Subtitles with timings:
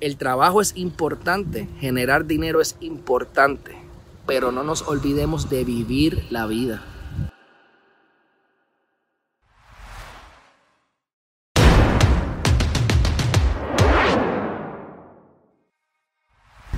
[0.00, 3.76] El trabajo es importante, generar dinero es importante,
[4.26, 6.82] pero no nos olvidemos de vivir la vida.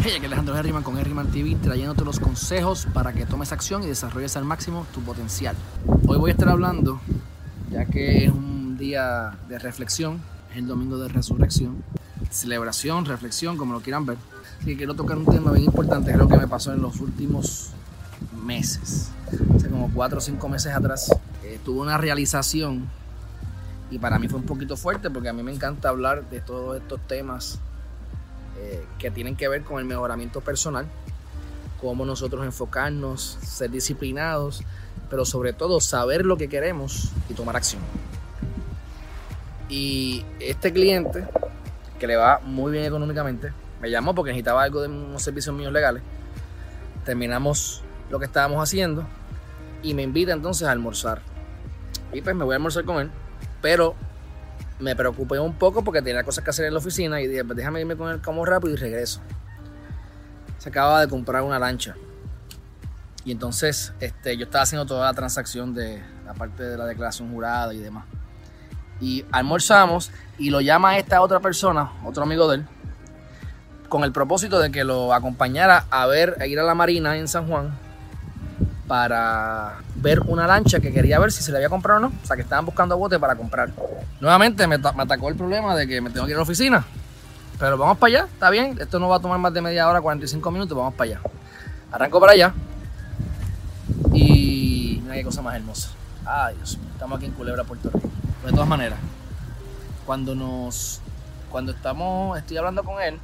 [0.01, 3.87] Hey, aquí Alejandro Herriman con Herriman TV trayéndote los consejos para que tomes acción y
[3.87, 5.55] desarrolles al máximo tu potencial.
[6.09, 7.01] Hoy voy a estar hablando,
[7.71, 10.21] ya que es un día de reflexión,
[10.51, 11.85] es el domingo de resurrección,
[12.33, 14.17] celebración, reflexión, como lo quieran ver.
[14.61, 17.71] Así quiero tocar un tema bien importante, lo que me pasó en los últimos
[18.45, 19.11] meses.
[19.57, 21.11] Hace como cuatro o cinco meses atrás,
[21.45, 22.89] eh, tuve una realización
[23.91, 26.81] y para mí fue un poquito fuerte porque a mí me encanta hablar de todos
[26.81, 27.59] estos temas
[28.59, 30.87] eh, que tienen que ver con el mejoramiento personal,
[31.81, 34.63] cómo nosotros enfocarnos, ser disciplinados,
[35.11, 37.83] pero sobre todo saber lo que queremos y tomar acción.
[39.69, 41.27] Y este cliente,
[42.03, 45.73] que le va muy bien económicamente, me llamó porque necesitaba algo de unos servicios míos
[45.73, 46.03] legales.
[47.05, 49.07] Terminamos lo que estábamos haciendo
[49.85, 51.23] y me invita entonces a almorzar.
[52.13, 53.11] Y pues me voy a almorzar con él,
[53.61, 53.95] pero
[54.81, 57.57] me preocupé un poco porque tenía cosas que hacer en la oficina y dije, pues
[57.57, 59.21] déjame irme con él como rápido y regreso.
[60.59, 61.95] Se acababa de comprar una lancha.
[63.25, 67.31] Y entonces este, yo estaba haciendo toda la transacción de la parte de la declaración
[67.31, 68.07] jurada y demás.
[69.03, 72.67] Y almorzamos y lo llama esta otra persona, otro amigo de él,
[73.91, 77.29] con el propósito de que lo acompañara a ver, a ir a la marina en
[77.29, 77.77] San Juan
[78.87, 82.13] para ver una lancha que quería ver si se le había comprado o no.
[82.23, 83.71] O sea, que estaban buscando bote para comprar.
[84.21, 86.85] Nuevamente me, me, atacó el problema de que me tengo que ir a la oficina.
[87.59, 88.77] Pero vamos para allá, está bien.
[88.81, 91.21] Esto no va a tomar más de media hora, 45 minutos, vamos para allá.
[91.91, 92.55] Arranco para allá.
[94.13, 95.91] Y mira qué cosa más hermosa.
[96.25, 98.22] Ay, Dios estamos aquí en Culebra, Puerto Rico.
[98.45, 98.99] De todas maneras,
[100.07, 101.01] cuando nos.
[101.51, 102.39] Cuando estamos.
[102.39, 103.19] Estoy hablando con él,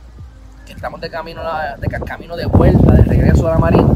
[0.67, 1.43] que estamos de camino,
[1.79, 3.89] de camino de vuelta, de regreso a la marina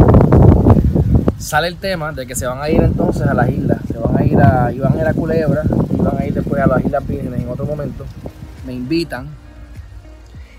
[1.42, 4.16] sale el tema de que se van a ir entonces a las islas, se van
[4.16, 7.06] a ir a, iban a ir a Culebra, iban a ir después a las Islas
[7.06, 8.06] Vírgenes en otro momento,
[8.64, 9.26] me invitan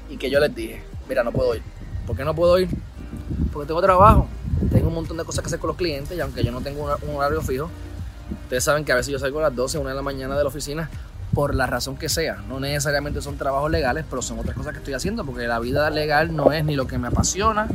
[0.10, 1.64] y que yo les dije, mira, no puedo ir.
[2.06, 2.68] ¿Por qué no puedo ir?
[3.54, 4.28] Porque tengo trabajo,
[4.72, 6.84] tengo un montón de cosas que hacer con los clientes y aunque yo no tengo
[6.84, 7.70] un horario fijo,
[8.44, 10.44] ustedes saben que a veces yo salgo a las 12, 1 de la mañana de
[10.44, 10.90] la oficina
[11.34, 12.38] por la razón que sea.
[12.48, 15.90] No necesariamente son trabajos legales, pero son otras cosas que estoy haciendo porque la vida
[15.90, 17.68] legal no es ni lo que me apasiona,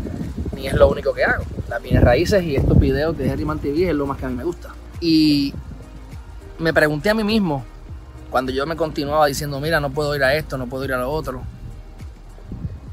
[0.54, 1.44] ni es lo único que hago.
[1.68, 4.34] Las bienes raíces y estos videos de Herriman TV es lo más que a mí
[4.34, 4.70] me gusta.
[5.00, 5.54] Y
[6.58, 7.64] me pregunté a mí mismo,
[8.30, 10.98] cuando yo me continuaba diciendo, mira, no puedo ir a esto, no puedo ir a
[10.98, 11.42] lo otro.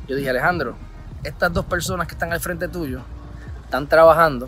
[0.08, 0.76] Yo dije, Alejandro,
[1.24, 3.02] estas dos personas que están al frente tuyo
[3.64, 4.48] están trabajando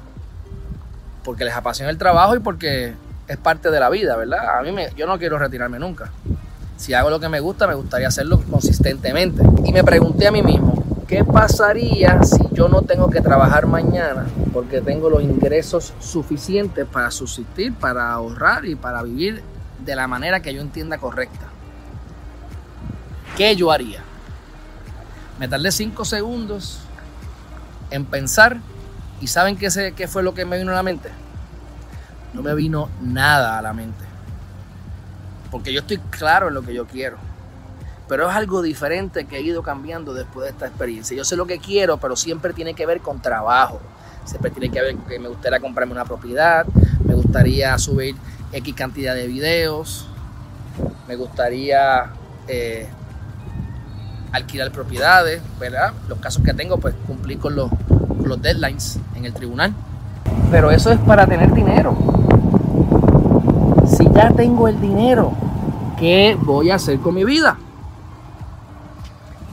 [1.23, 2.93] porque les apasiona el trabajo y porque
[3.27, 4.57] es parte de la vida, ¿verdad?
[4.57, 6.11] A mí me, yo no quiero retirarme nunca.
[6.77, 9.43] Si hago lo que me gusta, me gustaría hacerlo consistentemente.
[9.65, 14.27] Y me pregunté a mí mismo, ¿qué pasaría si yo no tengo que trabajar mañana
[14.53, 19.41] porque tengo los ingresos suficientes para subsistir, para ahorrar y para vivir
[19.83, 21.47] de la manera que yo entienda correcta?
[23.35, 24.03] ¿Qué yo haría?
[25.39, 26.79] Me tardé cinco segundos
[27.91, 28.57] en pensar
[29.19, 31.09] y ¿saben qué, sé, qué fue lo que me vino a la mente?
[32.37, 34.05] No me vino nada a la mente.
[35.51, 37.17] Porque yo estoy claro en lo que yo quiero
[38.07, 41.15] pero es algo diferente que he ido cambiando después de esta experiencia.
[41.15, 43.81] Yo sé lo que quiero, pero siempre tiene que ver con trabajo.
[44.25, 46.65] Siempre tiene que ver que me gustaría comprarme una propiedad,
[47.05, 48.15] me gustaría subir
[48.51, 50.07] X cantidad de videos,
[51.07, 52.11] me gustaría
[52.47, 52.87] eh,
[54.31, 55.93] alquilar propiedades, ¿verdad?
[56.09, 59.73] Los casos que tengo, pues cumplir con los, con los deadlines en el tribunal.
[60.51, 62.16] Pero eso es para tener dinero.
[64.17, 65.31] Ya tengo el dinero,
[65.99, 67.55] ¿qué voy a hacer con mi vida?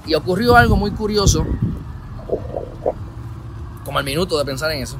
[0.06, 1.44] Y ocurrió algo muy curioso,
[3.84, 4.96] como al minuto de pensar en eso.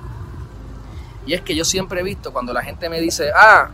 [1.25, 3.71] Y es que yo siempre he visto cuando la gente me dice, ah,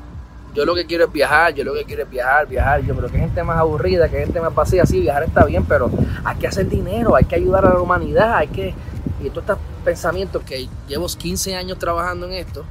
[0.55, 2.83] yo lo que quiero es viajar, yo lo que quiero es viajar, viajar.
[2.83, 4.87] Yo, pero qué gente más aburrida, qué gente más vacía.
[4.87, 5.91] Sí, viajar está bien, pero
[6.23, 8.75] hay que hacer dinero, hay que ayudar a la humanidad, hay que.
[9.20, 12.64] Y todos estos pensamientos que llevo 15 años trabajando en esto,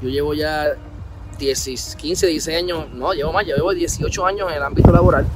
[0.00, 0.93] yo llevo ya 10,
[1.36, 5.26] 15, 16 años, no, llevo más, llevo 18 años en el ámbito laboral.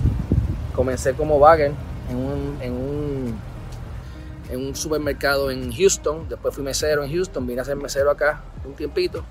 [0.75, 1.73] Comencé como bagger
[2.11, 3.39] en un, en un,
[4.51, 6.29] en un supermercado en Houston.
[6.29, 9.25] Después fui mesero en Houston, vine a ser mesero acá un tiempito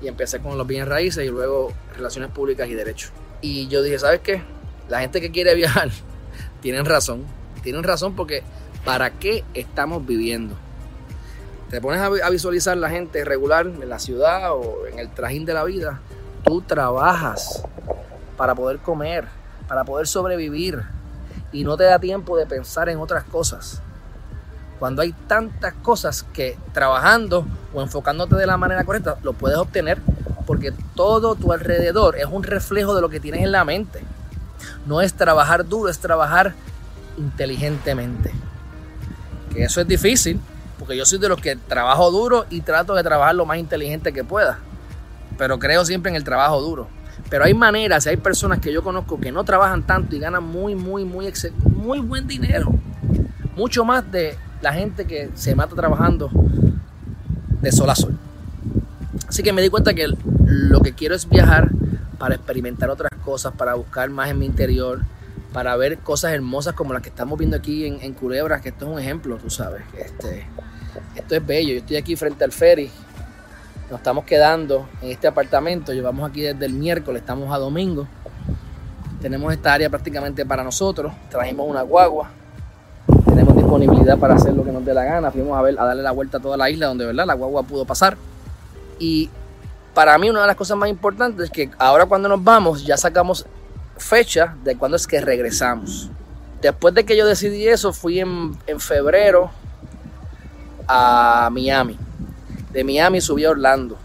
[0.00, 3.08] y empecé con los bienes raíces y luego relaciones públicas y derecho.
[3.40, 4.42] Y yo dije, ¿sabes qué?
[4.88, 5.90] La gente que quiere viajar
[6.60, 7.24] tienen razón.
[7.62, 8.42] Tienen razón porque
[8.84, 10.54] ¿para qué estamos viviendo?
[11.70, 15.54] Te pones a visualizar la gente regular en la ciudad o en el trajín de
[15.54, 16.00] la vida.
[16.44, 17.62] Tú trabajas
[18.36, 19.26] para poder comer,
[19.66, 20.82] para poder sobrevivir,
[21.52, 23.80] y no te da tiempo de pensar en otras cosas.
[24.78, 29.98] Cuando hay tantas cosas que trabajando o enfocándote de la manera correcta lo puedes obtener
[30.46, 34.04] porque todo tu alrededor es un reflejo de lo que tienes en la mente.
[34.84, 36.54] No es trabajar duro, es trabajar
[37.16, 38.32] inteligentemente.
[39.52, 40.40] Que eso es difícil,
[40.78, 44.12] porque yo soy de los que trabajo duro y trato de trabajar lo más inteligente
[44.12, 44.58] que pueda.
[45.38, 46.88] Pero creo siempre en el trabajo duro.
[47.30, 50.74] Pero hay maneras, hay personas que yo conozco que no trabajan tanto y ganan muy,
[50.74, 51.32] muy, muy,
[51.64, 52.72] muy buen dinero.
[53.56, 56.30] Mucho más de la gente que se mata trabajando
[57.60, 58.16] de sol a sol.
[59.28, 60.08] Así que me di cuenta que
[60.44, 61.70] lo que quiero es viajar
[62.18, 65.00] para experimentar otras cosas, para buscar más en mi interior,
[65.56, 68.92] para ver cosas hermosas como las que estamos viendo aquí en, en que esto es
[68.92, 69.84] un ejemplo, tú sabes.
[69.96, 70.46] Este,
[71.14, 71.72] esto es bello.
[71.72, 72.90] Yo estoy aquí frente al ferry.
[73.90, 75.94] Nos estamos quedando en este apartamento.
[75.94, 78.06] Llevamos aquí desde el miércoles, estamos a domingo.
[79.22, 81.10] Tenemos esta área prácticamente para nosotros.
[81.30, 82.28] Trajimos una guagua.
[83.24, 85.30] Tenemos disponibilidad para hacer lo que nos dé la gana.
[85.30, 87.24] Fuimos a ver, a darle la vuelta a toda la isla donde ¿verdad?
[87.24, 88.18] la guagua pudo pasar.
[88.98, 89.30] Y
[89.94, 92.98] para mí una de las cosas más importantes es que ahora cuando nos vamos ya
[92.98, 93.46] sacamos
[93.98, 96.10] fecha de cuándo es que regresamos.
[96.60, 99.50] Después de que yo decidí eso, fui en, en febrero
[100.88, 101.98] a Miami.
[102.72, 103.96] De Miami subí a Orlando.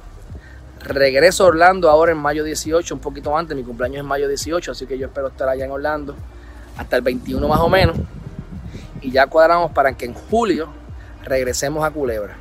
[0.82, 4.72] Regreso a Orlando ahora en mayo 18, un poquito antes, mi cumpleaños es mayo 18,
[4.72, 6.16] así que yo espero estar allá en Orlando
[6.78, 7.98] hasta el 21 más o menos.
[9.02, 10.70] Y ya cuadramos para que en julio
[11.24, 12.36] regresemos a Culebra.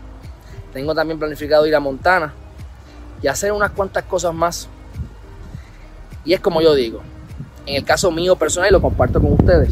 [0.72, 2.32] Tengo también planificado ir a Montana
[3.22, 4.68] y hacer unas cuantas cosas más.
[6.24, 7.02] Y es como yo digo,
[7.70, 9.70] en el caso mío personal, y lo comparto con ustedes.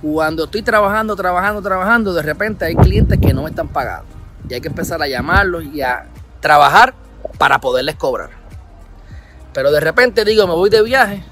[0.00, 4.06] Cuando estoy trabajando, trabajando, trabajando, de repente hay clientes que no me están pagando.
[4.48, 6.06] Y hay que empezar a llamarlos y a
[6.40, 6.94] trabajar
[7.36, 8.30] para poderles cobrar.
[9.52, 11.24] Pero de repente digo, me voy de viaje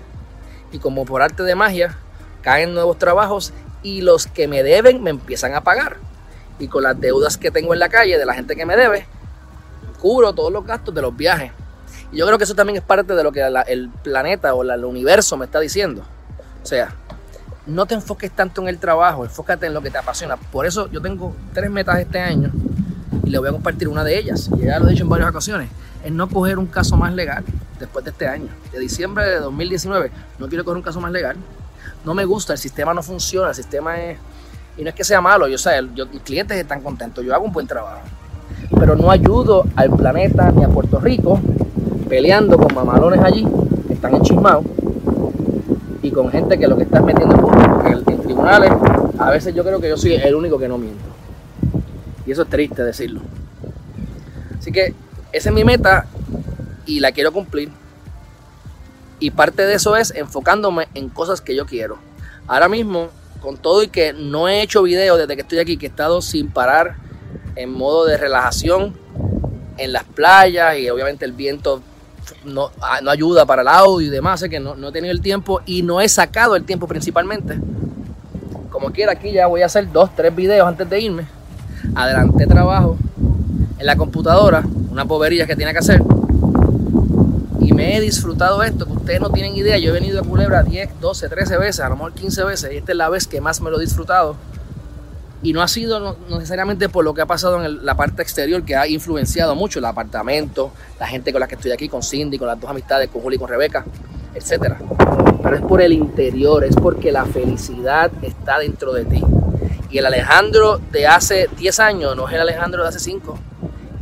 [0.72, 1.96] y como por arte de magia,
[2.42, 3.52] caen nuevos trabajos
[3.82, 5.98] y los que me deben me empiezan a pagar.
[6.58, 9.06] Y con las deudas que tengo en la calle de la gente que me debe,
[10.00, 11.52] cubro todos los gastos de los viajes.
[12.12, 14.84] Y yo creo que eso también es parte de lo que el planeta o el
[14.84, 16.02] universo me está diciendo.
[16.62, 16.94] O sea,
[17.66, 20.36] no te enfoques tanto en el trabajo, enfócate en lo que te apasiona.
[20.36, 22.50] Por eso yo tengo tres metas este año
[23.24, 24.48] y le voy a compartir una de ellas.
[24.56, 25.68] Y ya lo he dicho en varias ocasiones,
[26.04, 27.44] es no coger un caso más legal
[27.78, 28.48] después de este año.
[28.72, 31.36] De diciembre de 2019 no quiero coger un caso más legal.
[32.04, 34.18] No me gusta, el sistema no funciona, el sistema es...
[34.76, 37.44] Y no es que sea malo, yo sé, yo, mis clientes están contentos, yo hago
[37.44, 38.02] un buen trabajo.
[38.78, 41.40] Pero no ayudo al planeta ni a Puerto Rico
[42.08, 43.46] peleando con mamalones allí
[43.86, 44.64] que están enchismados
[46.02, 48.70] y con gente que lo que están metiendo en público, en, tribunales,
[49.18, 51.04] a veces yo creo que yo soy el único que no miento.
[52.26, 53.20] Y eso es triste decirlo.
[54.58, 54.94] Así que
[55.32, 56.06] esa es mi meta
[56.86, 57.70] y la quiero cumplir.
[59.18, 61.98] Y parte de eso es enfocándome en cosas que yo quiero.
[62.46, 63.08] Ahora mismo,
[63.40, 66.20] con todo y que no he hecho video desde que estoy aquí, que he estado
[66.22, 66.96] sin parar
[67.56, 68.94] en modo de relajación
[69.78, 71.82] en las playas y obviamente el viento
[72.44, 75.12] no, ah, no ayuda para el audio y demás, sé que no, no, he tenido
[75.12, 77.58] el tiempo y no he sacado el tiempo principalmente.
[78.70, 81.26] Como quiera, aquí ya voy a hacer dos, tres videos antes de irme.
[81.94, 82.96] Adelanté trabajo
[83.78, 86.02] en la computadora, una bobería que tiene que hacer.
[87.60, 89.78] Y me he disfrutado esto, que ustedes no tienen idea.
[89.78, 92.76] Yo he venido a Culebra 10, 12, 13 veces, a lo mejor 15 veces, y
[92.76, 94.36] esta es la vez que más me lo he disfrutado
[95.42, 98.74] y no ha sido necesariamente por lo que ha pasado en la parte exterior que
[98.74, 102.48] ha influenciado mucho el apartamento, la gente con la que estoy aquí, con Cindy, con
[102.48, 103.84] las dos amistades, con Juli y con Rebeca,
[104.34, 104.74] etc.
[105.42, 109.22] Pero es por el interior, es porque la felicidad está dentro de ti.
[109.90, 113.38] Y el Alejandro de hace 10 años no es el Alejandro de hace 5.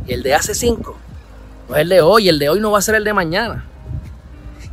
[0.07, 0.97] Y el de hace 5
[1.67, 3.65] no es el de hoy, el de hoy no va a ser el de mañana.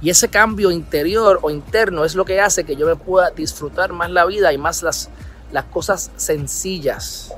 [0.01, 3.93] Y ese cambio interior o interno es lo que hace que yo me pueda disfrutar
[3.93, 5.09] más la vida y más las,
[5.53, 7.33] las cosas sencillas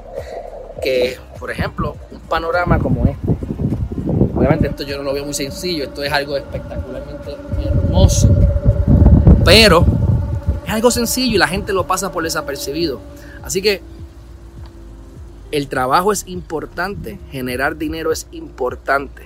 [0.83, 3.27] que, por ejemplo, un panorama como este.
[4.35, 8.29] Obviamente esto yo no lo veo muy sencillo, esto es algo espectacularmente hermoso,
[9.45, 9.85] pero
[10.67, 13.01] es algo sencillo y la gente lo pasa por desapercibido.
[13.43, 13.83] Así que
[15.51, 19.23] el trabajo es importante, generar dinero es importante,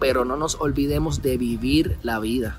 [0.00, 2.58] pero no nos olvidemos de vivir la vida.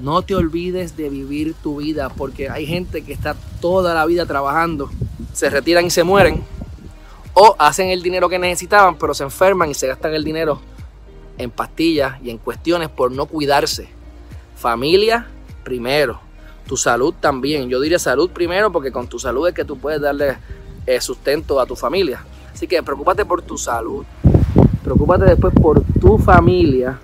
[0.00, 4.26] No te olvides de vivir tu vida porque hay gente que está toda la vida
[4.26, 4.90] trabajando,
[5.32, 6.44] se retiran y se mueren
[7.34, 10.60] o hacen el dinero que necesitaban pero se enferman y se gastan el dinero
[11.36, 13.88] en pastillas y en cuestiones por no cuidarse.
[14.56, 15.26] Familia
[15.64, 16.20] primero,
[16.66, 17.68] tu salud también.
[17.68, 20.36] Yo diría salud primero porque con tu salud es que tú puedes darle
[20.86, 22.24] eh, sustento a tu familia.
[22.52, 24.04] Así que preocúpate por tu salud,
[24.82, 27.00] preocúpate después por tu familia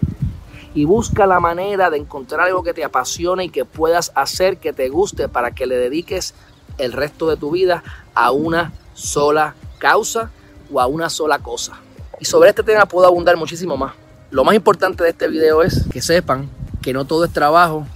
[0.75, 4.73] y busca la manera de encontrar algo que te apasione y que puedas hacer que
[4.73, 6.35] te guste para que le dediques
[6.79, 7.83] el resto de tu vida
[8.15, 10.31] a una sola causa
[10.73, 11.81] o a una sola cosa.
[12.21, 13.95] Y sobre este tema puedo abundar muchísimo más.
[14.31, 16.49] Lo más importante de este video es que sepan
[16.81, 17.87] que no todo es trabajo,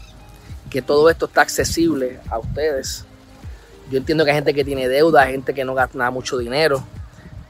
[0.71, 3.05] que todo esto está accesible a ustedes.
[3.91, 6.83] Yo entiendo que hay gente que tiene deuda, gente que no gasta mucho dinero,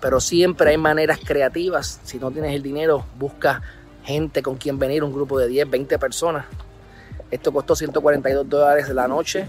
[0.00, 2.00] pero siempre hay maneras creativas.
[2.04, 3.62] Si no tienes el dinero, busca
[4.04, 6.44] gente con quien venir, un grupo de 10, 20 personas.
[7.30, 9.48] Esto costó 142 dólares la noche.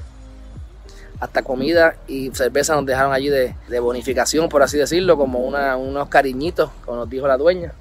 [1.19, 6.69] Hasta comida y cerveza nos dejaron allí de, bonificación, por así decirlo, como unos cariñitos,
[6.83, 7.74] como nos dijo la dueña.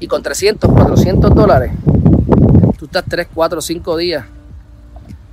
[0.00, 1.72] Y con 300, 400 dólares,
[2.78, 4.24] tú estás 3, 4, 5 días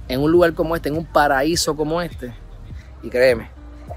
[0.07, 2.33] en un lugar como este, en un paraíso como este.
[3.01, 3.49] Y créeme,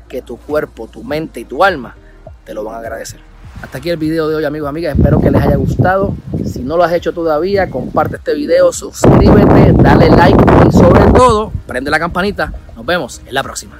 [0.09, 1.97] que tu cuerpo, tu mente y tu alma
[2.45, 3.21] te lo van a agradecer.
[3.63, 4.97] Hasta aquí el video de hoy, amigos, amigas.
[4.97, 6.15] Espero que les haya gustado.
[6.55, 11.51] Si no lo has hecho todavía, comparte este video, suscríbete, dale like y sobre todo,
[11.67, 12.53] prende la campanita.
[12.77, 13.77] Nos vemos en la próxima.